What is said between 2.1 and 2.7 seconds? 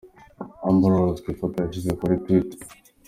Twitter.